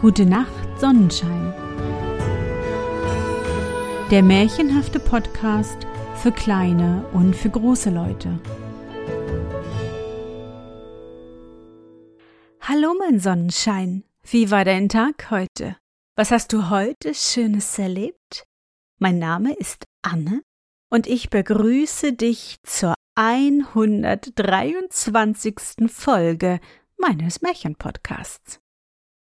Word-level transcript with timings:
Gute 0.00 0.24
Nacht, 0.24 0.78
Sonnenschein. 0.78 1.52
Der 4.12 4.22
märchenhafte 4.22 5.00
Podcast 5.00 5.76
für 6.14 6.30
kleine 6.30 7.04
und 7.12 7.34
für 7.34 7.50
große 7.50 7.90
Leute. 7.90 8.38
Hallo, 12.60 12.94
mein 12.96 13.18
Sonnenschein. 13.18 14.04
Wie 14.22 14.52
war 14.52 14.64
dein 14.64 14.88
Tag 14.88 15.32
heute? 15.32 15.76
Was 16.14 16.30
hast 16.30 16.52
du 16.52 16.70
heute 16.70 17.12
Schönes 17.12 17.76
erlebt? 17.76 18.44
Mein 19.00 19.18
Name 19.18 19.52
ist 19.54 19.84
Anne 20.02 20.42
und 20.90 21.08
ich 21.08 21.28
begrüße 21.28 22.12
dich 22.12 22.58
zur 22.62 22.94
123. 23.16 25.56
Folge 25.88 26.60
meines 26.98 27.42
Märchenpodcasts. 27.42 28.60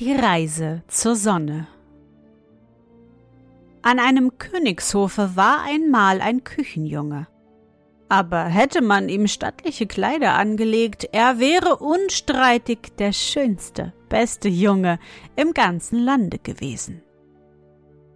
Die 0.00 0.14
Reise 0.14 0.82
zur 0.88 1.14
Sonne 1.14 1.66
An 3.82 3.98
einem 3.98 4.38
Königshofe 4.38 5.32
war 5.36 5.60
einmal 5.64 6.22
ein 6.22 6.42
Küchenjunge. 6.42 7.26
Aber 8.08 8.44
hätte 8.44 8.80
man 8.80 9.10
ihm 9.10 9.26
stattliche 9.26 9.86
Kleider 9.86 10.36
angelegt, 10.36 11.06
er 11.12 11.38
wäre 11.38 11.76
unstreitig 11.76 12.78
der 12.98 13.12
schönste, 13.12 13.92
beste 14.08 14.48
Junge 14.48 14.98
im 15.36 15.52
ganzen 15.52 15.98
Lande 15.98 16.38
gewesen. 16.38 17.02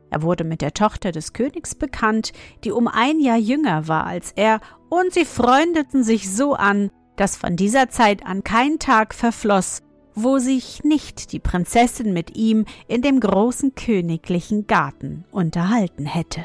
Er 0.08 0.22
wurde 0.22 0.44
mit 0.44 0.62
der 0.62 0.72
Tochter 0.72 1.12
des 1.12 1.34
Königs 1.34 1.74
bekannt, 1.74 2.32
die 2.64 2.72
um 2.72 2.88
ein 2.88 3.20
Jahr 3.20 3.36
jünger 3.36 3.88
war 3.88 4.06
als 4.06 4.32
er, 4.32 4.62
und 4.88 5.12
sie 5.12 5.26
freundeten 5.26 6.02
sich 6.02 6.34
so 6.34 6.54
an, 6.54 6.90
dass 7.16 7.36
von 7.36 7.56
dieser 7.56 7.90
Zeit 7.90 8.24
an 8.24 8.42
kein 8.42 8.78
Tag 8.78 9.12
verfloss, 9.12 9.82
wo 10.14 10.38
sich 10.38 10.84
nicht 10.84 11.32
die 11.32 11.40
Prinzessin 11.40 12.12
mit 12.12 12.36
ihm 12.36 12.64
in 12.86 13.02
dem 13.02 13.20
großen 13.20 13.74
königlichen 13.74 14.66
Garten 14.66 15.24
unterhalten 15.30 16.06
hätte. 16.06 16.44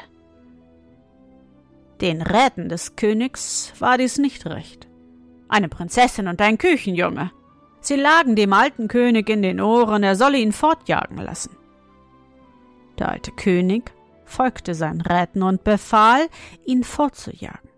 Den 2.00 2.22
Räten 2.22 2.68
des 2.68 2.96
Königs 2.96 3.72
war 3.78 3.98
dies 3.98 4.18
nicht 4.18 4.46
recht. 4.46 4.88
Eine 5.48 5.68
Prinzessin 5.68 6.28
und 6.28 6.40
ein 6.40 6.58
Küchenjunge. 6.58 7.30
Sie 7.80 7.96
lagen 7.96 8.36
dem 8.36 8.52
alten 8.52 8.88
König 8.88 9.28
in 9.28 9.42
den 9.42 9.60
Ohren, 9.60 10.02
er 10.02 10.16
solle 10.16 10.38
ihn 10.38 10.52
fortjagen 10.52 11.18
lassen. 11.18 11.56
Der 12.98 13.10
alte 13.10 13.32
König 13.32 13.92
folgte 14.24 14.74
seinen 14.74 15.00
Räten 15.00 15.42
und 15.42 15.64
befahl, 15.64 16.28
ihn 16.64 16.84
fortzujagen. 16.84 17.70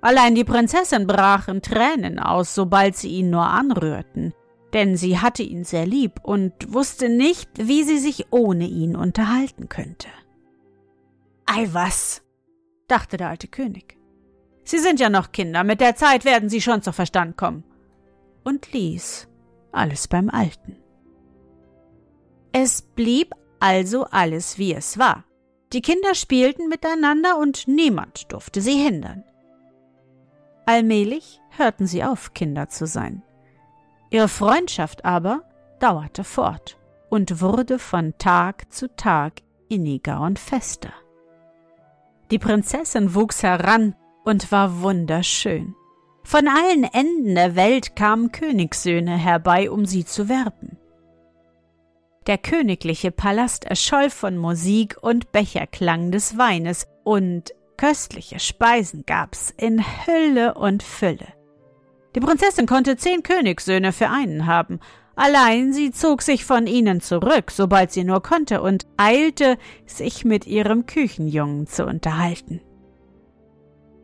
Allein 0.00 0.34
die 0.34 0.44
Prinzessin 0.44 1.06
brach 1.06 1.48
in 1.48 1.62
Tränen 1.62 2.18
aus, 2.18 2.54
sobald 2.54 2.96
sie 2.96 3.10
ihn 3.10 3.30
nur 3.30 3.46
anrührten, 3.46 4.32
denn 4.72 4.96
sie 4.96 5.18
hatte 5.18 5.42
ihn 5.42 5.64
sehr 5.64 5.86
lieb 5.86 6.20
und 6.22 6.72
wusste 6.72 7.08
nicht, 7.08 7.50
wie 7.56 7.82
sie 7.82 7.98
sich 7.98 8.26
ohne 8.30 8.66
ihn 8.66 8.96
unterhalten 8.96 9.68
könnte. 9.68 10.08
Ei 11.46 11.68
was, 11.72 12.22
dachte 12.88 13.16
der 13.16 13.28
alte 13.28 13.48
König. 13.48 13.96
Sie 14.64 14.78
sind 14.78 15.00
ja 15.00 15.10
noch 15.10 15.32
Kinder, 15.32 15.64
mit 15.64 15.80
der 15.80 15.96
Zeit 15.96 16.24
werden 16.24 16.48
sie 16.48 16.60
schon 16.60 16.82
zu 16.82 16.92
Verstand 16.92 17.36
kommen. 17.36 17.64
Und 18.44 18.72
ließ 18.72 19.28
alles 19.72 20.08
beim 20.08 20.30
Alten. 20.30 20.76
Es 22.52 22.82
blieb 22.82 23.34
also 23.58 24.04
alles 24.04 24.58
wie 24.58 24.74
es 24.74 24.98
war. 24.98 25.24
Die 25.72 25.82
Kinder 25.82 26.14
spielten 26.14 26.68
miteinander 26.68 27.38
und 27.38 27.68
niemand 27.68 28.32
durfte 28.32 28.60
sie 28.60 28.76
hindern. 28.76 29.24
Allmählich 30.66 31.40
hörten 31.56 31.86
sie 31.86 32.02
auf, 32.02 32.34
Kinder 32.34 32.68
zu 32.68 32.86
sein. 32.86 33.22
Ihre 34.10 34.28
Freundschaft 34.28 35.04
aber 35.04 35.42
dauerte 35.78 36.24
fort 36.24 36.76
und 37.08 37.40
wurde 37.40 37.78
von 37.78 38.14
Tag 38.18 38.72
zu 38.72 38.94
Tag 38.96 39.42
inniger 39.68 40.20
und 40.20 40.38
fester. 40.38 40.92
Die 42.30 42.38
Prinzessin 42.38 43.14
wuchs 43.14 43.42
heran 43.42 43.94
und 44.24 44.52
war 44.52 44.82
wunderschön. 44.82 45.74
Von 46.22 46.48
allen 46.48 46.84
Enden 46.84 47.34
der 47.34 47.56
Welt 47.56 47.96
kamen 47.96 48.30
Königssöhne 48.30 49.16
herbei, 49.16 49.70
um 49.70 49.86
sie 49.86 50.04
zu 50.04 50.28
werben. 50.28 50.76
Der 52.26 52.36
königliche 52.38 53.10
Palast 53.10 53.64
erscholl 53.64 54.10
von 54.10 54.36
Musik 54.36 54.96
und 55.00 55.32
Becherklang 55.32 56.12
des 56.12 56.36
Weines, 56.36 56.86
und 57.02 57.54
köstliche 57.76 58.38
Speisen 58.38 59.04
gab's 59.06 59.52
in 59.56 59.82
Hülle 60.06 60.54
und 60.54 60.82
Fülle. 60.82 61.39
Die 62.14 62.20
Prinzessin 62.20 62.66
konnte 62.66 62.96
zehn 62.96 63.22
Königssöhne 63.22 63.92
für 63.92 64.08
einen 64.08 64.46
haben, 64.46 64.80
allein 65.14 65.72
sie 65.72 65.92
zog 65.92 66.22
sich 66.22 66.44
von 66.44 66.66
ihnen 66.66 67.00
zurück, 67.00 67.50
sobald 67.50 67.92
sie 67.92 68.04
nur 68.04 68.22
konnte, 68.22 68.62
und 68.62 68.86
eilte, 68.96 69.58
sich 69.86 70.24
mit 70.24 70.46
ihrem 70.46 70.86
Küchenjungen 70.86 71.66
zu 71.66 71.86
unterhalten. 71.86 72.60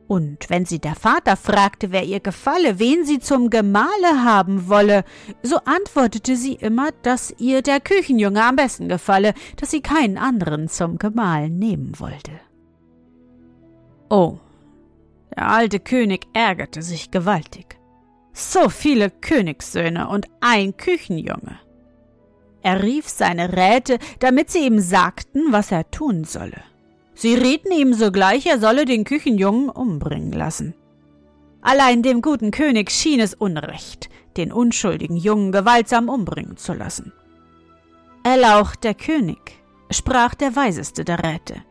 Und 0.09 0.49
wenn 0.51 0.65
sie 0.65 0.79
der 0.79 0.95
Vater 0.95 1.37
fragte, 1.37 1.91
wer 1.91 2.05
ihr 2.05 2.21
gefalle, 2.21 2.79
wen 2.79 3.05
sie 3.05 3.19
zum 3.19 3.51
Gemahle 3.51 4.25
haben 4.25 4.69
wolle, 4.69 5.05
so 5.43 5.57
antwortete 5.65 6.37
sie 6.37 6.55
immer, 6.55 6.93
dass 7.03 7.35
ihr 7.39 7.63
der 7.63 7.81
Küchenjunge 7.81 8.45
am 8.45 8.55
besten 8.55 8.89
gefalle, 8.89 9.35
dass 9.57 9.73
sie 9.73 9.81
keinen 9.81 10.17
anderen 10.17 10.69
zum 10.69 10.99
Gemahl 10.99 11.51
nehmen 11.51 11.99
wollte. 11.99 12.31
Oh, 14.09 14.39
der 15.35 15.49
alte 15.49 15.81
König 15.81 16.29
ärgerte 16.33 16.83
sich 16.83 17.11
gewaltig. 17.11 17.66
So 18.39 18.69
viele 18.69 19.09
Königssöhne 19.09 20.09
und 20.09 20.27
ein 20.41 20.77
Küchenjunge. 20.77 21.59
Er 22.61 22.83
rief 22.83 23.09
seine 23.09 23.57
Räte, 23.57 23.99
damit 24.19 24.51
sie 24.51 24.67
ihm 24.67 24.79
sagten, 24.79 25.53
was 25.53 25.73
er 25.73 25.91
tun 25.91 26.25
solle. 26.25 26.61
Sie 27.15 27.35
rieten 27.35 27.73
ihm 27.73 27.95
sogleich, 27.95 28.45
er 28.45 28.59
solle 28.59 28.85
den 28.85 29.05
Küchenjungen 29.05 29.71
umbringen 29.71 30.33
lassen. 30.33 30.75
Allein 31.63 32.03
dem 32.03 32.21
guten 32.21 32.51
König 32.51 32.91
schien 32.91 33.21
es 33.21 33.33
unrecht, 33.33 34.11
den 34.37 34.53
unschuldigen 34.53 35.17
Jungen 35.17 35.51
gewaltsam 35.51 36.11
umbringen 36.11 36.59
zu 36.59 36.75
lassen. 36.75 37.15
Erlaucht 38.23 38.85
der 38.85 38.95
König, 38.95 39.63
sprach 39.89 40.35
der 40.35 40.55
weiseste 40.55 41.07
der 41.07 41.25
Räte. 41.25 41.63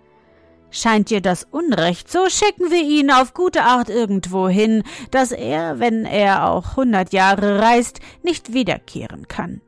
Scheint 0.78 1.10
dir 1.10 1.22
das 1.22 1.48
Unrecht, 1.50 2.12
so 2.12 2.28
schicken 2.28 2.70
wir 2.70 2.84
ihn 2.84 3.10
auf 3.10 3.34
gute 3.34 3.64
Art 3.64 3.90
irgendwo 3.90 4.50
hin, 4.50 4.84
dass 5.10 5.32
er, 5.32 5.80
wenn 5.80 6.04
er 6.04 6.50
auch 6.50 6.76
hundert 6.76 7.14
Jahre 7.14 7.62
reist, 7.62 8.02
nicht 8.24 8.52
wiederkehren 8.52 9.30
kann. 9.30 9.62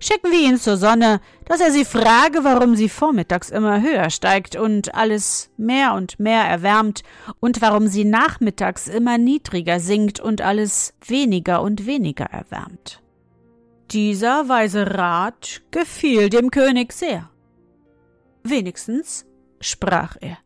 Schicken 0.00 0.30
wir 0.30 0.38
ihn 0.38 0.58
zur 0.58 0.76
Sonne, 0.76 1.22
dass 1.46 1.62
er 1.62 1.70
sie 1.70 1.86
frage, 1.86 2.44
warum 2.44 2.76
sie 2.76 2.90
vormittags 2.90 3.48
immer 3.48 3.80
höher 3.80 4.10
steigt 4.10 4.54
und 4.54 4.94
alles 4.94 5.48
mehr 5.56 5.94
und 5.94 6.20
mehr 6.20 6.42
erwärmt 6.42 7.04
und 7.40 7.62
warum 7.62 7.86
sie 7.86 8.04
nachmittags 8.04 8.86
immer 8.86 9.16
niedriger 9.16 9.80
sinkt 9.80 10.20
und 10.20 10.42
alles 10.42 10.92
weniger 11.06 11.62
und 11.62 11.86
weniger 11.86 12.26
erwärmt. 12.26 13.00
Dieser 13.92 14.50
weise 14.50 14.94
Rat 14.94 15.62
gefiel 15.70 16.28
dem 16.28 16.50
König 16.50 16.92
sehr. 16.92 17.30
Wenigstens, 18.42 19.24
sprach 19.58 20.16
er, 20.20 20.36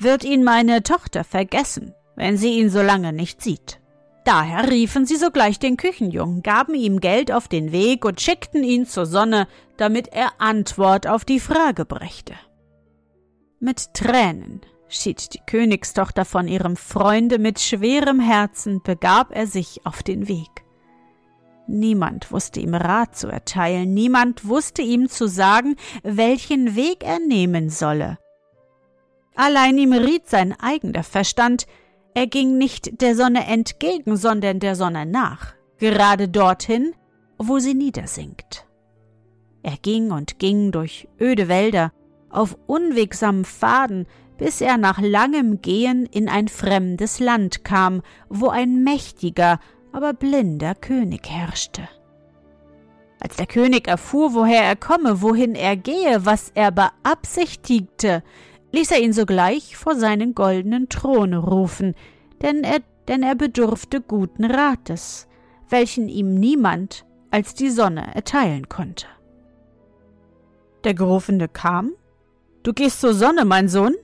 wird 0.00 0.24
ihn 0.24 0.44
meine 0.44 0.82
Tochter 0.82 1.24
vergessen, 1.24 1.94
wenn 2.16 2.36
sie 2.36 2.58
ihn 2.58 2.70
so 2.70 2.82
lange 2.82 3.12
nicht 3.12 3.42
sieht. 3.42 3.80
Daher 4.24 4.68
riefen 4.70 5.06
sie 5.06 5.16
sogleich 5.16 5.60
den 5.60 5.76
Küchenjungen, 5.76 6.42
gaben 6.42 6.74
ihm 6.74 6.98
Geld 6.98 7.30
auf 7.30 7.46
den 7.46 7.70
Weg 7.70 8.04
und 8.04 8.20
schickten 8.20 8.64
ihn 8.64 8.84
zur 8.84 9.06
Sonne, 9.06 9.46
damit 9.76 10.08
er 10.08 10.32
Antwort 10.38 11.06
auf 11.06 11.24
die 11.24 11.38
Frage 11.38 11.84
brächte. 11.84 12.34
Mit 13.60 13.94
Tränen 13.94 14.62
schied 14.88 15.32
die 15.32 15.40
Königstochter 15.46 16.24
von 16.24 16.48
ihrem 16.48 16.76
Freunde, 16.76 17.38
mit 17.38 17.60
schwerem 17.60 18.18
Herzen 18.18 18.82
begab 18.82 19.30
er 19.30 19.46
sich 19.46 19.86
auf 19.86 20.02
den 20.02 20.26
Weg. 20.26 20.64
Niemand 21.68 22.30
wusste 22.30 22.60
ihm 22.60 22.74
Rat 22.74 23.16
zu 23.16 23.28
erteilen, 23.28 23.94
niemand 23.94 24.46
wusste 24.46 24.82
ihm 24.82 25.08
zu 25.08 25.28
sagen, 25.28 25.76
welchen 26.02 26.76
Weg 26.76 27.04
er 27.04 27.18
nehmen 27.18 27.70
solle. 27.70 28.18
Allein 29.36 29.78
ihm 29.78 29.92
riet 29.92 30.28
sein 30.28 30.58
eigener 30.58 31.04
Verstand, 31.04 31.66
er 32.14 32.26
ging 32.26 32.56
nicht 32.56 33.02
der 33.02 33.14
Sonne 33.14 33.46
entgegen, 33.46 34.16
sondern 34.16 34.58
der 34.58 34.74
Sonne 34.74 35.06
nach. 35.06 35.54
gerade 35.78 36.28
dorthin, 36.28 36.94
wo 37.38 37.58
sie 37.58 37.74
niedersinkt. 37.74 38.66
Er 39.62 39.76
ging 39.76 40.10
und 40.10 40.38
ging 40.38 40.72
durch 40.72 41.08
öde 41.20 41.48
Wälder, 41.48 41.92
auf 42.30 42.56
unwegsamen 42.66 43.44
Pfaden, 43.44 44.06
bis 44.38 44.60
er 44.60 44.76
nach 44.76 45.00
langem 45.00 45.62
Gehen 45.62 46.06
in 46.06 46.28
ein 46.28 46.48
fremdes 46.48 47.20
Land 47.20 47.64
kam, 47.64 48.02
wo 48.28 48.48
ein 48.48 48.84
mächtiger, 48.84 49.60
aber 49.92 50.12
blinder 50.12 50.74
König 50.74 51.28
herrschte. 51.28 51.88
Als 53.18 53.36
der 53.36 53.46
König 53.46 53.88
erfuhr, 53.88 54.34
woher 54.34 54.62
er 54.62 54.76
komme, 54.76 55.22
wohin 55.22 55.54
er 55.54 55.76
gehe, 55.76 56.26
was 56.26 56.52
er 56.54 56.70
beabsichtigte, 56.70 58.22
ließ 58.72 58.90
er 58.90 59.00
ihn 59.00 59.12
sogleich 59.12 59.76
vor 59.76 59.94
seinen 59.94 60.34
goldenen 60.34 60.88
Thron 60.88 61.34
rufen, 61.34 61.94
denn 62.42 62.64
er, 62.64 62.80
denn 63.08 63.22
er 63.22 63.34
bedurfte 63.34 64.00
guten 64.00 64.44
Rates, 64.44 65.26
welchen 65.68 66.08
ihm 66.08 66.34
niemand 66.34 67.04
als 67.30 67.54
die 67.54 67.70
Sonne 67.70 68.14
erteilen 68.14 68.68
konnte. 68.68 69.06
Der 70.84 70.94
Gerufene 70.94 71.48
kam. 71.48 71.92
Du 72.62 72.72
gehst 72.72 73.00
zur 73.00 73.14
Sonne, 73.14 73.44
mein 73.44 73.68
Sohn? 73.68 73.94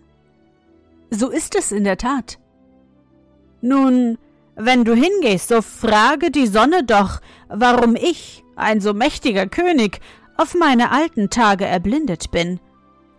So 1.10 1.28
ist 1.28 1.54
es 1.54 1.72
in 1.72 1.84
der 1.84 1.98
Tat. 1.98 2.38
Nun, 3.60 4.18
wenn 4.56 4.84
du 4.84 4.94
hingehst, 4.94 5.48
so 5.48 5.62
frage 5.62 6.30
die 6.30 6.46
Sonne 6.46 6.84
doch, 6.84 7.20
warum 7.48 7.96
ich, 7.96 8.44
ein 8.56 8.80
so 8.80 8.92
mächtiger 8.92 9.46
König, 9.46 10.00
auf 10.36 10.54
meine 10.54 10.90
alten 10.90 11.30
Tage 11.30 11.64
erblindet 11.64 12.30
bin. 12.30 12.60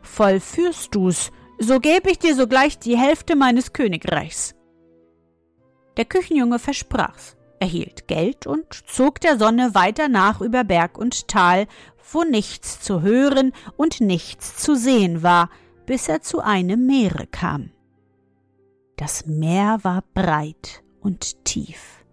Vollführst 0.03 0.93
du's, 0.93 1.31
so 1.57 1.79
gäb 1.79 2.05
ich 2.07 2.19
dir 2.19 2.35
sogleich 2.35 2.77
die 2.77 2.97
Hälfte 2.97 3.35
meines 3.35 3.73
Königreichs. 3.73 4.53
Der 5.97 6.05
Küchenjunge 6.05 6.59
versprach's, 6.59 7.35
erhielt 7.59 8.07
Geld 8.07 8.45
und 8.45 8.73
zog 8.73 9.21
der 9.21 9.39
Sonne 9.39 9.73
weiter 9.73 10.09
nach 10.09 10.41
über 10.41 10.63
Berg 10.63 10.97
und 10.97 11.27
Tal, 11.27 11.67
wo 12.11 12.23
nichts 12.23 12.81
zu 12.81 13.01
hören 13.01 13.53
und 13.77 14.01
nichts 14.01 14.57
zu 14.57 14.75
sehen 14.75 15.23
war, 15.23 15.49
bis 15.85 16.09
er 16.09 16.21
zu 16.21 16.41
einem 16.41 16.85
Meere 16.85 17.27
kam. 17.27 17.71
Das 18.97 19.25
Meer 19.25 19.79
war 19.83 20.03
breit 20.13 20.83
und 21.01 21.45
tief. 21.45 22.05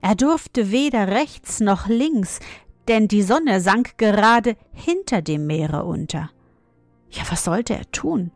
Er 0.00 0.14
durfte 0.14 0.70
weder 0.70 1.08
rechts 1.08 1.60
noch 1.60 1.86
links, 1.86 2.40
denn 2.88 3.08
die 3.08 3.22
Sonne 3.22 3.60
sank 3.60 3.98
gerade 3.98 4.56
hinter 4.72 5.22
dem 5.22 5.46
Meere 5.46 5.84
unter. 5.84 6.30
Ja, 7.10 7.22
was 7.30 7.44
sollte 7.44 7.74
er 7.74 7.90
tun? 7.90 8.32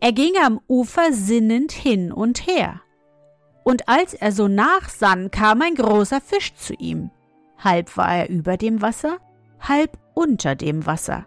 Er 0.00 0.12
ging 0.12 0.32
am 0.44 0.60
Ufer 0.68 1.12
sinnend 1.12 1.72
hin 1.72 2.12
und 2.12 2.46
her. 2.46 2.80
Und 3.64 3.88
als 3.88 4.14
er 4.14 4.32
so 4.32 4.48
nachsann, 4.48 5.30
kam 5.30 5.62
ein 5.62 5.76
großer 5.76 6.20
Fisch 6.20 6.54
zu 6.54 6.74
ihm. 6.74 7.10
Halb 7.58 7.96
war 7.96 8.16
er 8.16 8.28
über 8.28 8.56
dem 8.56 8.82
Wasser, 8.82 9.18
halb 9.60 9.96
unter 10.14 10.56
dem 10.56 10.84
Wasser. 10.86 11.26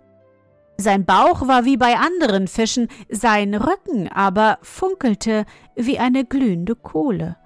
Sein 0.77 1.05
Bauch 1.05 1.47
war 1.47 1.63
wie 1.63 1.77
bei 1.77 1.95
anderen 1.95 2.49
Fischen, 2.49 2.89
sein 3.09 3.55
Rücken 3.55 4.09
aber 4.09 4.57
funkelte 4.61 5.45
wie 5.75 5.99
eine 5.99 6.25
glühende 6.25 6.75
Kohle, 6.75 7.37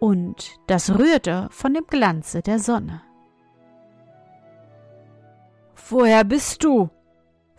und 0.00 0.58
das 0.66 0.98
rührte 0.98 1.46
von 1.52 1.74
dem 1.74 1.86
Glanze 1.86 2.42
der 2.42 2.58
Sonne. 2.58 3.02
Woher 5.88 6.24
bist 6.24 6.64
du? 6.64 6.90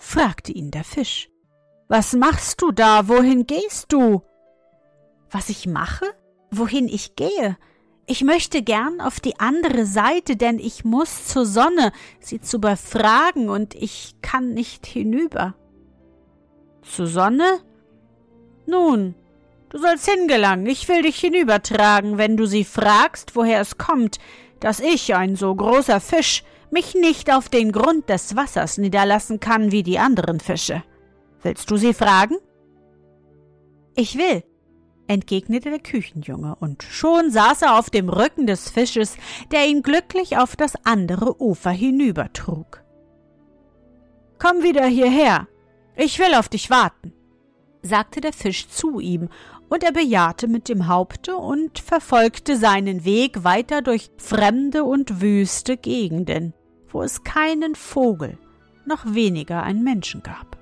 Fragte 0.03 0.51
ihn 0.51 0.69
der 0.69 0.83
Fisch. 0.83 1.29
Was 1.87 2.13
machst 2.13 2.61
du 2.61 2.71
da? 2.71 3.07
Wohin 3.07 3.47
gehst 3.47 3.91
du? 3.91 4.21
Was 5.31 5.49
ich 5.49 5.65
mache? 5.65 6.05
Wohin 6.51 6.87
ich 6.87 7.15
gehe? 7.15 7.57
Ich 8.05 8.23
möchte 8.23 8.61
gern 8.61 8.99
auf 8.99 9.19
die 9.19 9.39
andere 9.39 9.85
Seite, 9.85 10.35
denn 10.35 10.59
ich 10.59 10.83
muss 10.83 11.27
zur 11.27 11.45
Sonne, 11.45 11.93
sie 12.19 12.41
zu 12.41 12.59
befragen, 12.59 13.49
und 13.49 13.75
ich 13.75 14.15
kann 14.21 14.53
nicht 14.53 14.85
hinüber. 14.85 15.55
Zur 16.81 17.07
Sonne? 17.07 17.59
Nun, 18.65 19.15
du 19.69 19.77
sollst 19.77 20.09
hingelangen, 20.09 20.65
ich 20.67 20.87
will 20.89 21.01
dich 21.03 21.17
hinübertragen, 21.19 22.17
wenn 22.17 22.35
du 22.35 22.45
sie 22.45 22.65
fragst, 22.65 23.35
woher 23.35 23.61
es 23.61 23.77
kommt, 23.77 24.19
dass 24.59 24.81
ich, 24.81 25.15
ein 25.15 25.37
so 25.37 25.55
großer 25.55 26.01
Fisch, 26.01 26.43
mich 26.73 26.95
nicht 26.95 27.31
auf 27.31 27.47
den 27.47 27.71
Grund 27.71 28.09
des 28.09 28.35
Wassers 28.35 28.77
niederlassen 28.77 29.39
kann 29.39 29.71
wie 29.71 29.83
die 29.83 29.99
anderen 29.99 30.39
Fische. 30.39 30.83
Willst 31.41 31.69
du 31.69 31.77
sie 31.77 31.93
fragen? 31.93 32.35
Ich 33.95 34.17
will, 34.17 34.43
entgegnete 35.07 35.69
der 35.69 35.79
Küchenjunge, 35.79 36.55
und 36.59 36.83
schon 36.83 37.29
saß 37.29 37.61
er 37.61 37.77
auf 37.77 37.89
dem 37.89 38.09
Rücken 38.09 38.47
des 38.47 38.69
Fisches, 38.69 39.17
der 39.51 39.67
ihn 39.67 39.83
glücklich 39.83 40.37
auf 40.37 40.55
das 40.55 40.73
andere 40.83 41.39
Ufer 41.41 41.71
hinübertrug. 41.71 42.83
Komm 44.39 44.63
wieder 44.63 44.85
hierher, 44.85 45.47
ich 45.95 46.17
will 46.17 46.33
auf 46.33 46.49
dich 46.49 46.69
warten, 46.69 47.13
sagte 47.83 48.19
der 48.19 48.33
Fisch 48.33 48.67
zu 48.67 48.99
ihm, 48.99 49.29
und 49.69 49.83
er 49.83 49.91
bejahte 49.91 50.47
mit 50.47 50.69
dem 50.69 50.87
Haupte 50.87 51.35
und 51.37 51.79
verfolgte 51.79 52.57
seinen 52.57 53.05
Weg 53.05 53.43
weiter 53.43 53.81
durch 53.81 54.09
fremde 54.17 54.83
und 54.83 55.21
wüste 55.21 55.77
Gegenden, 55.77 56.53
wo 56.93 57.01
es 57.01 57.23
keinen 57.23 57.75
Vogel, 57.75 58.37
noch 58.85 59.05
weniger 59.05 59.63
einen 59.63 59.83
Menschen 59.83 60.23
gab. 60.23 60.57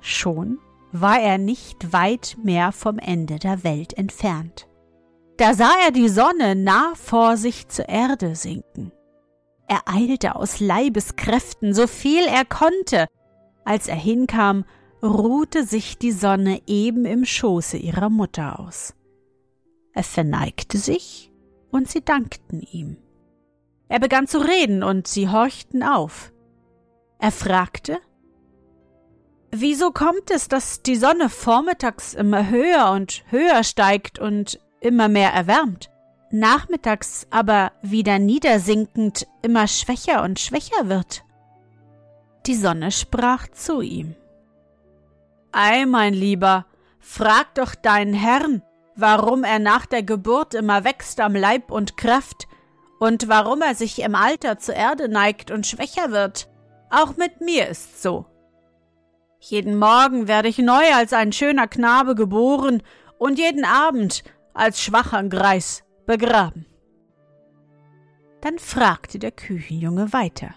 Schon 0.00 0.58
war 0.92 1.20
er 1.20 1.38
nicht 1.38 1.92
weit 1.92 2.36
mehr 2.42 2.72
vom 2.72 2.98
Ende 2.98 3.38
der 3.38 3.62
Welt 3.62 3.92
entfernt. 3.92 4.66
Da 5.36 5.54
sah 5.54 5.72
er 5.84 5.92
die 5.92 6.08
Sonne 6.08 6.54
nah 6.56 6.92
vor 6.94 7.36
sich 7.36 7.68
zur 7.68 7.88
Erde 7.88 8.34
sinken. 8.34 8.92
Er 9.68 9.82
eilte 9.86 10.34
aus 10.34 10.60
Leibeskräften, 10.60 11.74
so 11.74 11.86
viel 11.86 12.24
er 12.24 12.44
konnte. 12.44 13.06
Als 13.64 13.86
er 13.88 13.96
hinkam, 13.96 14.64
ruhte 15.02 15.64
sich 15.64 15.96
die 15.96 16.12
Sonne 16.12 16.60
eben 16.66 17.04
im 17.04 17.24
Schoße 17.24 17.76
ihrer 17.76 18.10
Mutter 18.10 18.58
aus. 18.58 18.94
Er 19.92 20.02
verneigte 20.02 20.76
sich, 20.76 21.32
und 21.70 21.88
sie 21.88 22.04
dankten 22.04 22.60
ihm. 22.60 22.96
Er 23.90 23.98
begann 23.98 24.28
zu 24.28 24.38
reden, 24.38 24.84
und 24.84 25.08
sie 25.08 25.28
horchten 25.28 25.82
auf. 25.82 26.32
Er 27.18 27.32
fragte, 27.32 27.98
Wieso 29.50 29.90
kommt 29.90 30.30
es, 30.30 30.46
dass 30.46 30.80
die 30.82 30.94
Sonne 30.94 31.28
vormittags 31.28 32.14
immer 32.14 32.48
höher 32.50 32.92
und 32.92 33.24
höher 33.30 33.64
steigt 33.64 34.20
und 34.20 34.60
immer 34.80 35.08
mehr 35.08 35.32
erwärmt, 35.32 35.90
nachmittags 36.30 37.26
aber 37.30 37.72
wieder 37.82 38.20
niedersinkend 38.20 39.26
immer 39.42 39.66
schwächer 39.66 40.22
und 40.22 40.38
schwächer 40.38 40.88
wird? 40.88 41.24
Die 42.46 42.54
Sonne 42.54 42.92
sprach 42.92 43.48
zu 43.48 43.80
ihm. 43.80 44.14
Ei, 45.50 45.84
mein 45.84 46.14
Lieber, 46.14 46.64
frag 47.00 47.56
doch 47.56 47.74
deinen 47.74 48.14
Herrn, 48.14 48.62
warum 48.94 49.42
er 49.42 49.58
nach 49.58 49.84
der 49.84 50.04
Geburt 50.04 50.54
immer 50.54 50.84
wächst 50.84 51.18
am 51.18 51.34
Leib 51.34 51.72
und 51.72 51.96
Kraft 51.96 52.46
und 53.00 53.28
warum 53.28 53.62
er 53.62 53.74
sich 53.74 54.02
im 54.02 54.14
Alter 54.14 54.58
zur 54.58 54.74
Erde 54.74 55.08
neigt 55.08 55.50
und 55.50 55.66
schwächer 55.66 56.12
wird. 56.12 56.48
Auch 56.90 57.16
mit 57.16 57.40
mir 57.40 57.66
ist's 57.66 58.02
so. 58.02 58.26
Jeden 59.40 59.78
Morgen 59.78 60.28
werde 60.28 60.48
ich 60.48 60.58
neu 60.58 60.92
als 60.94 61.14
ein 61.14 61.32
schöner 61.32 61.66
Knabe 61.66 62.14
geboren 62.14 62.82
und 63.18 63.38
jeden 63.38 63.64
Abend 63.64 64.22
als 64.52 64.82
schwacher 64.82 65.22
Greis 65.24 65.82
begraben. 66.04 66.66
Dann 68.42 68.58
fragte 68.58 69.18
der 69.18 69.32
Küchenjunge 69.32 70.12
weiter. 70.12 70.54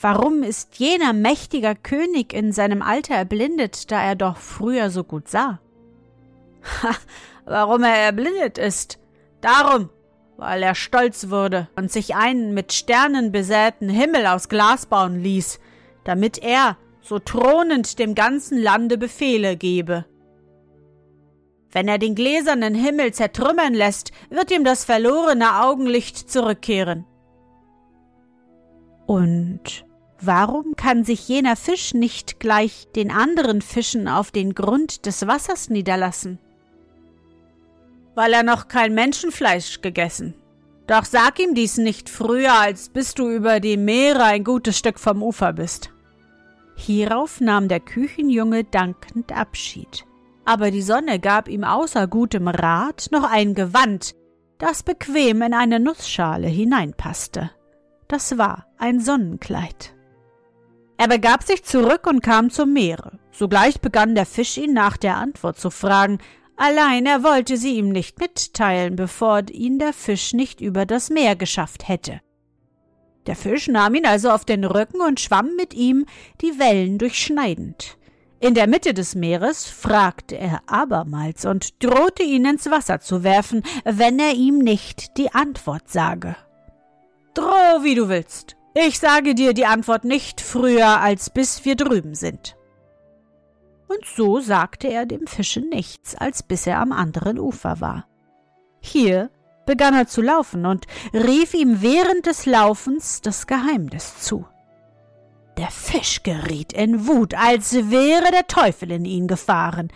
Warum 0.00 0.42
ist 0.42 0.76
jener 0.80 1.12
mächtiger 1.12 1.76
König 1.76 2.32
in 2.32 2.52
seinem 2.52 2.82
Alter 2.82 3.14
erblindet, 3.14 3.92
da 3.92 4.02
er 4.02 4.16
doch 4.16 4.36
früher 4.38 4.90
so 4.90 5.04
gut 5.04 5.28
sah? 5.28 5.60
Ha, 6.82 6.90
warum 7.44 7.84
er 7.84 7.94
erblindet 7.94 8.58
ist? 8.58 8.98
Darum, 9.40 9.90
weil 10.38 10.62
er 10.62 10.76
stolz 10.76 11.30
wurde 11.30 11.68
und 11.74 11.90
sich 11.90 12.14
einen 12.14 12.54
mit 12.54 12.72
Sternen 12.72 13.32
besäten 13.32 13.88
Himmel 13.90 14.24
aus 14.26 14.48
Glas 14.48 14.86
bauen 14.86 15.20
ließ, 15.20 15.58
damit 16.04 16.38
er 16.38 16.78
so 17.02 17.18
thronend 17.18 17.98
dem 17.98 18.14
ganzen 18.14 18.56
Lande 18.56 18.96
Befehle 18.98 19.56
gebe. 19.56 20.06
Wenn 21.72 21.88
er 21.88 21.98
den 21.98 22.14
gläsernen 22.14 22.74
Himmel 22.74 23.12
zertrümmern 23.12 23.74
lässt, 23.74 24.12
wird 24.30 24.52
ihm 24.52 24.64
das 24.64 24.84
verlorene 24.84 25.60
Augenlicht 25.64 26.30
zurückkehren. 26.30 27.04
Und 29.06 29.84
warum 30.20 30.76
kann 30.76 31.02
sich 31.02 31.26
jener 31.28 31.56
Fisch 31.56 31.94
nicht 31.94 32.38
gleich 32.38 32.86
den 32.94 33.10
anderen 33.10 33.60
Fischen 33.60 34.06
auf 34.06 34.30
den 34.30 34.54
Grund 34.54 35.04
des 35.04 35.26
Wassers 35.26 35.68
niederlassen? 35.68 36.38
Weil 38.18 38.32
er 38.32 38.42
noch 38.42 38.66
kein 38.66 38.94
Menschenfleisch 38.94 39.80
gegessen. 39.80 40.34
Doch 40.88 41.04
sag 41.04 41.38
ihm 41.38 41.54
dies 41.54 41.78
nicht 41.78 42.10
früher, 42.10 42.52
als 42.52 42.88
bis 42.88 43.14
du 43.14 43.30
über 43.30 43.60
die 43.60 43.76
Meere 43.76 44.24
ein 44.24 44.42
gutes 44.42 44.76
Stück 44.76 44.98
vom 44.98 45.22
Ufer 45.22 45.52
bist. 45.52 45.92
Hierauf 46.74 47.40
nahm 47.40 47.68
der 47.68 47.78
Küchenjunge 47.78 48.64
dankend 48.64 49.30
Abschied. 49.30 50.04
Aber 50.44 50.72
die 50.72 50.82
Sonne 50.82 51.20
gab 51.20 51.46
ihm 51.46 51.62
außer 51.62 52.08
gutem 52.08 52.48
Rat 52.48 53.06
noch 53.12 53.22
ein 53.22 53.54
Gewand, 53.54 54.16
das 54.58 54.82
bequem 54.82 55.40
in 55.42 55.54
eine 55.54 55.78
Nussschale 55.78 56.48
hineinpasste. 56.48 57.52
Das 58.08 58.36
war 58.36 58.66
ein 58.78 58.98
Sonnenkleid. 58.98 59.94
Er 60.96 61.06
begab 61.06 61.44
sich 61.44 61.62
zurück 61.62 62.08
und 62.08 62.20
kam 62.20 62.50
zum 62.50 62.72
Meere. 62.72 63.20
Sogleich 63.30 63.80
begann 63.80 64.16
der 64.16 64.26
Fisch 64.26 64.56
ihn 64.56 64.72
nach 64.72 64.96
der 64.96 65.18
Antwort 65.18 65.56
zu 65.56 65.70
fragen, 65.70 66.18
allein 66.58 67.06
er 67.06 67.24
wollte 67.24 67.56
sie 67.56 67.76
ihm 67.76 67.88
nicht 67.88 68.18
mitteilen, 68.18 68.96
bevor 68.96 69.42
ihn 69.50 69.78
der 69.78 69.94
Fisch 69.94 70.34
nicht 70.34 70.60
über 70.60 70.84
das 70.84 71.08
Meer 71.08 71.36
geschafft 71.36 71.88
hätte. 71.88 72.20
Der 73.26 73.36
Fisch 73.36 73.68
nahm 73.68 73.94
ihn 73.94 74.06
also 74.06 74.30
auf 74.30 74.44
den 74.44 74.64
Rücken 74.64 75.00
und 75.00 75.20
schwamm 75.20 75.56
mit 75.56 75.74
ihm 75.74 76.06
die 76.40 76.58
Wellen 76.58 76.98
durchschneidend. 76.98 77.98
In 78.40 78.54
der 78.54 78.68
Mitte 78.68 78.94
des 78.94 79.14
Meeres 79.14 79.66
fragte 79.66 80.38
er 80.38 80.62
abermals 80.66 81.44
und 81.44 81.82
drohte 81.82 82.22
ihn 82.22 82.44
ins 82.44 82.70
Wasser 82.70 83.00
zu 83.00 83.24
werfen, 83.24 83.62
wenn 83.84 84.18
er 84.18 84.34
ihm 84.34 84.58
nicht 84.58 85.16
die 85.18 85.34
Antwort 85.34 85.88
sage. 85.88 86.36
Droh, 87.34 87.82
wie 87.82 87.94
du 87.94 88.08
willst. 88.08 88.56
Ich 88.74 88.98
sage 88.98 89.34
dir 89.34 89.54
die 89.54 89.66
Antwort 89.66 90.04
nicht 90.04 90.40
früher, 90.40 91.00
als 91.00 91.30
bis 91.30 91.64
wir 91.64 91.74
drüben 91.74 92.14
sind. 92.14 92.57
Und 93.88 94.04
so 94.04 94.38
sagte 94.38 94.88
er 94.88 95.06
dem 95.06 95.26
Fische 95.26 95.60
nichts, 95.60 96.14
als 96.14 96.42
bis 96.42 96.66
er 96.66 96.78
am 96.80 96.92
anderen 96.92 97.38
Ufer 97.38 97.80
war. 97.80 98.06
Hier 98.80 99.30
begann 99.66 99.94
er 99.94 100.06
zu 100.06 100.22
laufen 100.22 100.66
und 100.66 100.86
rief 101.12 101.54
ihm 101.54 101.82
während 101.82 102.26
des 102.26 102.46
Laufens 102.46 103.20
das 103.22 103.46
Geheimnis 103.46 104.20
zu. 104.20 104.46
Der 105.58 105.70
Fisch 105.72 106.22
geriet 106.22 106.72
in 106.72 107.08
Wut, 107.08 107.34
als 107.34 107.74
wäre 107.90 108.30
der 108.30 108.46
Teufel 108.46 108.92
in 108.92 109.04
ihn 109.04 109.26
gefahren. 109.26 109.88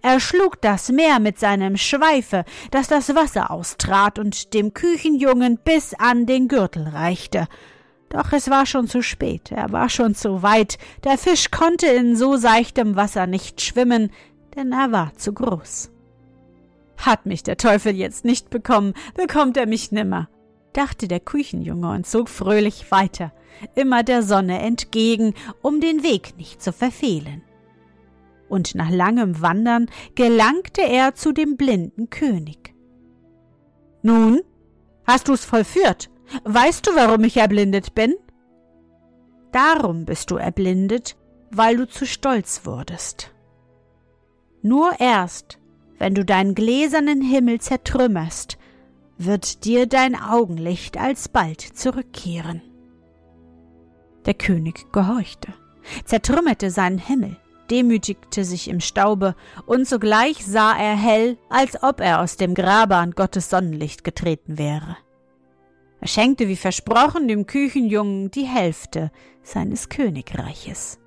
Er 0.00 0.18
schlug 0.18 0.62
das 0.62 0.88
Meer 0.90 1.20
mit 1.20 1.38
seinem 1.38 1.76
Schweife, 1.76 2.44
dass 2.70 2.88
das 2.88 3.14
Wasser 3.14 3.50
austrat 3.50 4.18
und 4.18 4.54
dem 4.54 4.72
Küchenjungen 4.72 5.58
bis 5.58 5.92
an 5.92 6.24
den 6.24 6.48
Gürtel 6.48 6.88
reichte. 6.88 7.48
Doch 8.10 8.32
es 8.32 8.50
war 8.50 8.66
schon 8.66 8.88
zu 8.88 9.02
spät, 9.02 9.52
er 9.52 9.70
war 9.72 9.88
schon 9.88 10.14
zu 10.14 10.42
weit, 10.42 10.78
der 11.04 11.16
Fisch 11.16 11.50
konnte 11.50 11.86
in 11.86 12.16
so 12.16 12.36
seichtem 12.36 12.96
Wasser 12.96 13.26
nicht 13.26 13.60
schwimmen, 13.60 14.10
denn 14.56 14.72
er 14.72 14.92
war 14.92 15.14
zu 15.16 15.32
groß. 15.32 15.90
Hat 16.98 17.24
mich 17.24 17.44
der 17.44 17.56
Teufel 17.56 17.94
jetzt 17.94 18.24
nicht 18.24 18.50
bekommen, 18.50 18.94
bekommt 19.14 19.56
er 19.56 19.66
mich 19.66 19.92
nimmer, 19.92 20.28
dachte 20.72 21.08
der 21.08 21.20
Küchenjunge 21.20 21.88
und 21.90 22.06
zog 22.06 22.28
fröhlich 22.28 22.90
weiter 22.90 23.32
immer 23.74 24.02
der 24.02 24.22
Sonne 24.22 24.60
entgegen, 24.60 25.34
um 25.62 25.80
den 25.80 26.02
Weg 26.02 26.36
nicht 26.36 26.62
zu 26.62 26.72
verfehlen. 26.72 27.42
Und 28.48 28.74
nach 28.74 28.90
langem 28.90 29.40
Wandern 29.40 29.86
gelangte 30.14 30.82
er 30.82 31.14
zu 31.14 31.32
dem 31.32 31.56
blinden 31.56 32.10
König. 32.10 32.74
Nun, 34.02 34.40
hast 35.06 35.28
du's 35.28 35.44
vollführt? 35.44 36.10
Weißt 36.44 36.86
du, 36.86 36.94
warum 36.94 37.24
ich 37.24 37.36
erblindet 37.36 37.94
bin? 37.94 38.14
Darum 39.52 40.04
bist 40.04 40.30
du 40.30 40.36
erblindet, 40.36 41.16
weil 41.50 41.76
du 41.76 41.88
zu 41.88 42.06
stolz 42.06 42.62
wurdest. 42.64 43.32
Nur 44.62 45.00
erst, 45.00 45.58
wenn 45.98 46.14
du 46.14 46.24
deinen 46.24 46.54
gläsernen 46.54 47.20
Himmel 47.20 47.60
zertrümmerst, 47.60 48.58
wird 49.18 49.64
dir 49.64 49.86
dein 49.86 50.14
Augenlicht 50.14 50.96
alsbald 50.96 51.60
zurückkehren. 51.60 52.62
Der 54.24 54.34
König 54.34 54.92
gehorchte, 54.92 55.52
zertrümmerte 56.04 56.70
seinen 56.70 56.98
Himmel, 56.98 57.36
demütigte 57.70 58.44
sich 58.44 58.68
im 58.68 58.80
Staube, 58.80 59.34
und 59.66 59.86
sogleich 59.86 60.44
sah 60.46 60.76
er 60.76 60.96
hell, 60.96 61.38
als 61.48 61.82
ob 61.82 62.00
er 62.00 62.20
aus 62.20 62.36
dem 62.36 62.54
Grabe 62.54 62.96
an 62.96 63.12
Gottes 63.12 63.50
Sonnenlicht 63.50 64.04
getreten 64.04 64.58
wäre. 64.58 64.96
Er 66.00 66.08
schenkte 66.08 66.48
wie 66.48 66.56
versprochen 66.56 67.28
dem 67.28 67.46
Küchenjungen 67.46 68.30
die 68.30 68.46
Hälfte 68.46 69.10
seines 69.42 69.88
Königreiches. 69.88 70.98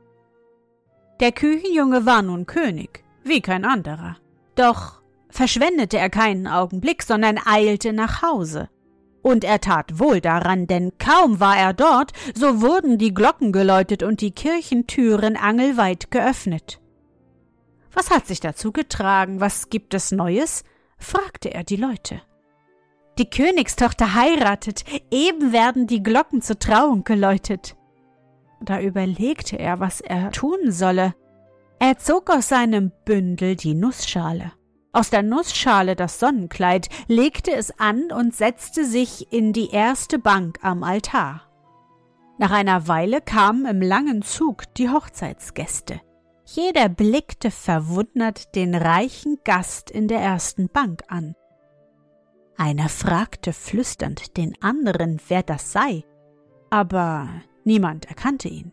Der 1.20 1.32
Küchenjunge 1.32 2.06
war 2.06 2.22
nun 2.22 2.46
König, 2.46 3.04
wie 3.24 3.42
kein 3.42 3.66
anderer. 3.66 4.18
Doch 4.56 5.02
verschwendete 5.30 5.98
er 5.98 6.10
keinen 6.10 6.48
Augenblick, 6.48 7.02
sondern 7.02 7.40
eilte 7.44 7.92
nach 7.92 8.22
Hause, 8.22 8.70
und 9.24 9.44
er 9.44 9.62
tat 9.62 10.00
wohl 10.00 10.22
daran, 10.22 10.68
denn 10.68 10.92
kaum 11.00 11.40
war 11.40 11.58
er 11.58 11.74
dort, 11.74 12.12
so 12.36 12.62
wurden 12.62 12.98
die 12.98 13.14
Glocken 13.14 13.52
geläutet 13.52 14.04
und 14.04 14.22
die 14.22 14.32
Kirchentüren 14.32 15.38
angelweit 15.38 16.12
geöffnet. 16.12 16.80
Was 17.94 18.12
hat 18.12 18.28
sich 18.28 18.40
dazu 18.40 18.72
getragen? 18.72 19.40
Was 19.40 19.70
gibt 19.70 19.94
es 19.94 20.12
Neues? 20.12 20.64
fragte 20.98 21.54
er 21.54 21.64
die 21.64 21.76
Leute. 21.76 22.22
Die 23.18 23.30
Königstochter 23.30 24.16
heiratet, 24.16 24.84
eben 25.12 25.54
werden 25.54 25.88
die 25.88 26.02
Glocken 26.02 26.42
zur 26.42 26.60
Trauung 26.60 27.04
geläutet. 27.04 27.76
Da 28.62 28.80
überlegte 28.82 29.58
er, 29.58 29.80
was 29.80 30.02
er 30.02 30.32
tun 30.32 30.72
solle. 30.72 31.14
Er 31.80 31.98
zog 31.98 32.30
aus 32.30 32.48
seinem 32.48 32.92
Bündel 33.06 33.56
die 33.56 33.76
Nussschale 33.76 34.54
aus 34.94 35.10
der 35.10 35.24
Nussschale 35.24 35.96
das 35.96 36.20
Sonnenkleid, 36.20 36.88
legte 37.08 37.52
es 37.52 37.78
an 37.80 38.12
und 38.12 38.34
setzte 38.34 38.86
sich 38.86 39.34
in 39.34 39.52
die 39.52 39.72
erste 39.72 40.20
Bank 40.20 40.60
am 40.62 40.84
Altar. 40.84 41.42
Nach 42.38 42.52
einer 42.52 42.88
Weile 42.88 43.20
kamen 43.20 43.66
im 43.66 43.82
langen 43.82 44.22
Zug 44.22 44.72
die 44.76 44.90
Hochzeitsgäste. 44.90 46.00
Jeder 46.46 46.90
blickte 46.90 47.50
verwundert 47.50 48.56
den 48.56 48.76
reichen 48.76 49.40
Gast 49.44 49.90
in 49.90 50.08
der 50.08 50.20
ersten 50.20 50.70
Bank 50.70 51.02
an. 51.08 51.36
Einer 52.58 52.90
fragte 52.90 53.52
flüsternd 53.52 54.38
den 54.38 54.56
anderen, 54.62 55.20
wer 55.28 55.44
das 55.44 55.72
sei, 55.72 56.04
aber 56.70 57.28
niemand 57.64 58.06
erkannte 58.06 58.48
ihn. 58.48 58.72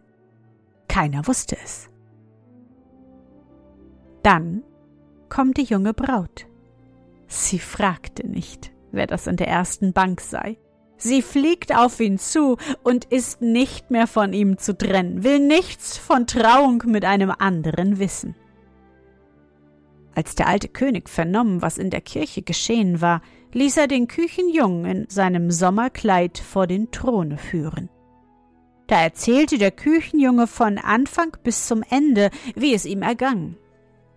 Keiner 0.89 1.27
wusste 1.27 1.57
es. 1.63 1.89
Dann 4.23 4.63
kommt 5.29 5.57
die 5.57 5.65
junge 5.65 5.95
Braut. 5.95 6.47
Sie 7.27 7.59
fragte 7.59 8.27
nicht, 8.27 8.73
wer 8.91 9.07
das 9.07 9.27
in 9.27 9.37
der 9.37 9.49
ersten 9.49 9.93
Bank 9.93 10.21
sei. 10.21 10.59
Sie 10.97 11.23
fliegt 11.23 11.75
auf 11.75 11.99
ihn 12.01 12.19
zu 12.19 12.59
und 12.83 13.07
ist 13.07 13.41
nicht 13.41 13.91
mehr 13.91 14.07
von 14.07 14.35
ihm 14.35 14.59
zu 14.59 14.77
trennen, 14.77 15.25
will 15.25 15.39
nichts 15.39 15.97
von 15.97 16.27
Trauung 16.27 16.83
mit 16.87 17.07
einem 17.07 17.31
anderen 17.31 17.99
wissen. 17.99 18.35
Als 20.15 20.35
der 20.35 20.49
alte 20.49 20.69
König 20.69 21.09
vernommen, 21.09 21.63
was 21.63 21.79
in 21.79 21.89
der 21.89 22.03
Kirche 22.03 22.43
geschehen 22.43 23.01
war, 23.01 23.23
ließ 23.53 23.77
er 23.77 23.87
den 23.87 24.09
Küchenjungen 24.09 24.85
in 24.85 25.07
seinem 25.09 25.51
Sommerkleid 25.51 26.39
vor 26.39 26.67
den 26.67 26.91
Throne 26.91 27.39
führen. 27.39 27.89
Da 28.87 29.01
erzählte 29.01 29.59
der 29.59 29.71
Küchenjunge 29.71 30.47
von 30.47 30.79
Anfang 30.79 31.37
bis 31.43 31.67
zum 31.67 31.83
Ende, 31.89 32.31
wie 32.55 32.75
es 32.75 32.85
ihm 32.85 33.03
ergangen 33.03 33.57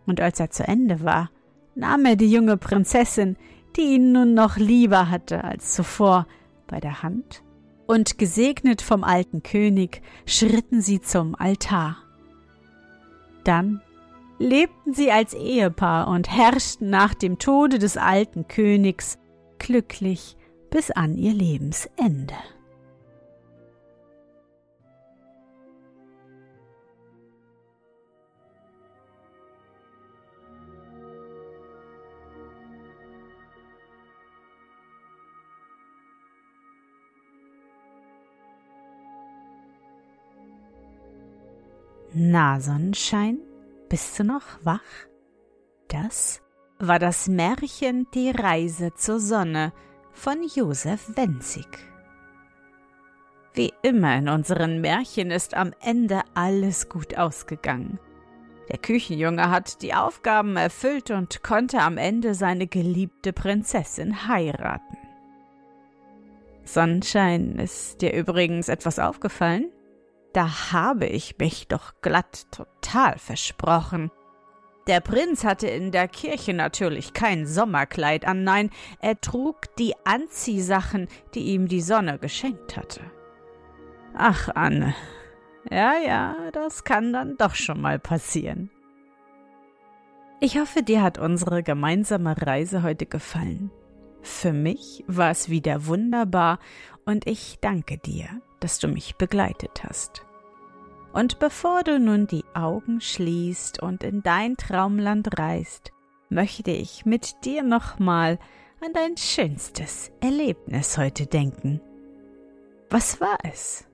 und 0.06 0.22
als 0.22 0.40
er 0.40 0.50
zu 0.50 0.68
Ende 0.68 1.04
war, 1.04 1.30
nahm 1.75 2.06
er 2.06 2.16
die 2.16 2.32
junge 2.32 2.58
Prinzessin, 2.58 3.38
die 3.75 3.96
ihn 3.96 4.12
nun 4.12 4.34
noch 4.34 4.58
lieber 4.58 5.10
hatte 5.10 5.44
als 5.44 5.74
zuvor, 5.74 6.28
bei 6.68 6.80
der 6.80 7.04
Hand, 7.04 7.44
und 7.88 8.18
gesegnet 8.18 8.82
vom 8.82 9.04
alten 9.04 9.44
König 9.44 10.02
schritten 10.25 10.82
sie 10.82 11.02
zum 11.02 11.36
Altar. 11.36 11.98
Dann 13.44 13.82
lebten 14.40 14.94
sie 14.94 15.12
als 15.12 15.34
Ehepaar 15.34 16.08
und 16.08 16.30
herrschten 16.30 16.90
nach 16.90 17.13
dem 17.13 17.40
Tode 17.40 17.80
des 17.80 17.98
alten 17.98 18.48
Königs 18.48 19.18
glücklich 19.63 20.36
bis 20.70 20.91
an 20.91 21.17
ihr 21.17 21.34
Lebensende. 21.34 22.36
Na, 42.15 42.60
Sonnenschein, 42.60 43.39
bist 43.89 44.20
du 44.20 44.24
noch 44.24 44.43
wach? 44.63 44.82
Das 45.88 46.43
war 46.88 47.00
das 47.00 47.30
Märchen 47.30 48.08
Die 48.13 48.30
Reise 48.30 48.94
zur 48.94 49.20
Sonne 49.20 49.72
von 50.12 50.44
Josef 50.44 51.16
Wenzig. 51.16 51.68
Wie 53.54 53.72
immer 53.84 54.18
in 54.18 54.28
unseren 54.28 54.82
Märchen 54.82 55.32
ist 55.32 55.54
am 55.54 55.74
Ende 55.82 56.22
alles 56.34 56.90
gut 56.90 57.18
ausgegangen. 57.18 58.00
Der 58.70 58.80
Küchenjunge 58.80 59.50
hat 59.50 59.82
die 59.82 59.94
Aufgaben 59.94 60.58
erfüllt 60.58 61.12
und 61.12 61.42
konnte 61.42 61.80
am 61.80 61.98
Ende 61.98 62.36
seine 62.36 62.68
geliebte 62.68 63.32
Prinzessin 63.32 64.28
heiraten. 64.28 64.98
Sonnenschein, 66.66 67.60
ist 67.60 68.02
dir 68.02 68.13
übrigens 68.13 68.68
etwas 68.68 69.00
aufgefallen? 69.00 69.72
Da 70.34 70.72
habe 70.74 71.06
ich 71.06 71.38
mich 71.38 71.68
doch 71.68 71.94
glatt 72.02 72.48
total 72.52 73.18
versprochen. 73.20 74.12
Der 74.88 75.00
Prinz 75.00 75.46
hatte 75.46 75.68
in 75.68 75.92
der 75.92 76.10
Kirche 76.10 76.54
natürlich 76.54 77.13
kein 77.13 77.46
Sommerkleid 77.46 78.25
an, 78.25 78.44
nein, 78.44 78.70
er 79.00 79.20
trug 79.22 79.74
die 79.78 79.94
Anziehsachen, 80.04 81.08
die 81.34 81.54
ihm 81.54 81.68
die 81.68 81.82
Sonne 81.82 82.20
geschenkt 82.20 82.75
hatte. 82.75 83.02
Ach, 84.13 84.50
Anne, 84.54 84.94
ja, 85.72 85.94
ja, 86.06 86.36
das 86.52 86.84
kann 86.84 87.13
dann 87.13 87.38
doch 87.38 87.56
schon 87.56 87.80
mal 87.80 87.98
passieren. 87.98 88.70
Ich 90.42 90.60
hoffe, 90.60 90.84
dir 90.84 91.02
hat 91.02 91.18
unsere 91.18 91.63
gemeinsame 91.63 92.36
Reise 92.46 92.84
heute 92.84 93.06
gefallen. 93.06 93.72
Für 94.22 94.52
mich 94.52 95.04
war 95.08 95.32
es 95.32 95.48
wieder 95.48 95.86
wunderbar 95.86 96.60
und 97.06 97.25
ich 97.28 97.60
danke 97.62 97.98
dir, 97.98 98.28
dass 98.60 98.80
du 98.80 98.90
mich 98.90 99.16
begleitet 99.16 99.84
hast. 99.86 100.25
Und 101.13 101.38
bevor 101.38 101.84
du 101.84 102.00
nun 102.00 102.25
die 102.25 102.43
Augen 102.55 103.00
schließt 103.00 103.82
und 103.82 104.03
in 104.03 104.24
dein 104.24 104.58
Traumland 104.58 105.38
reist, 105.38 105.91
möchte 106.29 106.72
ich 106.72 107.05
mit 107.05 107.46
dir 107.46 107.62
nochmal 107.62 108.39
an 108.84 108.93
dein 108.93 109.15
schönstes 109.15 110.12
Erlebnis 110.22 110.98
heute 110.98 111.27
denken. 111.27 111.79
Was 112.89 113.22
war 113.22 113.38
es? 113.43 113.86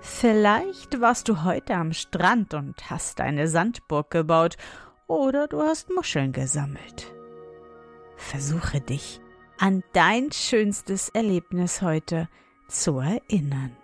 Vielleicht 0.00 1.00
warst 1.00 1.28
du 1.28 1.44
heute 1.44 1.74
am 1.74 1.92
Strand 1.92 2.54
und 2.54 2.90
hast 2.90 3.20
eine 3.20 3.46
Sandburg 3.46 4.10
gebaut 4.10 4.56
oder 5.06 5.46
du 5.46 5.62
hast 5.62 5.90
Muscheln 5.90 6.32
gesammelt. 6.32 7.14
Versuche 8.16 8.80
dich 8.80 9.20
an 9.58 9.82
dein 9.92 10.32
schönstes 10.32 11.08
Erlebnis 11.10 11.82
heute 11.82 12.28
zu 12.68 12.98
erinnern. 12.98 13.76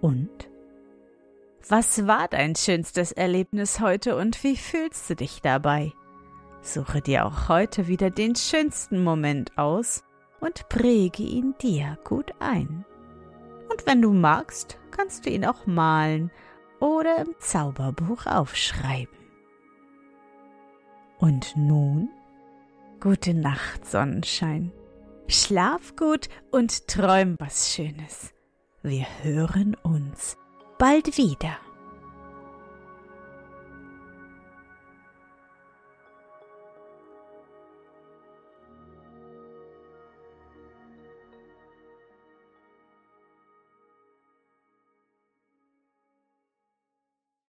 Und? 0.00 0.50
Was 1.68 2.06
war 2.06 2.26
dein 2.28 2.56
schönstes 2.56 3.12
Erlebnis 3.12 3.80
heute 3.80 4.16
und 4.16 4.42
wie 4.42 4.56
fühlst 4.56 5.08
du 5.08 5.14
dich 5.14 5.40
dabei? 5.42 5.92
Suche 6.60 7.00
dir 7.00 7.24
auch 7.24 7.48
heute 7.48 7.86
wieder 7.86 8.10
den 8.10 8.34
schönsten 8.34 9.02
Moment 9.02 9.56
aus 9.56 10.04
und 10.40 10.68
präge 10.68 11.22
ihn 11.22 11.54
dir 11.62 11.98
gut 12.04 12.32
ein. 12.40 12.84
Und 13.70 13.86
wenn 13.86 14.02
du 14.02 14.12
magst, 14.12 14.78
kannst 14.90 15.24
du 15.24 15.30
ihn 15.30 15.44
auch 15.46 15.66
malen 15.66 16.30
oder 16.80 17.18
im 17.18 17.34
Zauberbuch 17.38 18.26
aufschreiben. 18.26 19.21
Und 21.22 21.56
nun? 21.56 22.08
Gute 22.98 23.32
Nacht, 23.32 23.86
Sonnenschein. 23.86 24.72
Schlaf 25.28 25.94
gut 25.94 26.28
und 26.50 26.88
träum 26.88 27.36
was 27.38 27.72
Schönes. 27.72 28.34
Wir 28.82 29.06
hören 29.22 29.76
uns 29.84 30.36
bald 30.80 31.16
wieder. 31.18 31.56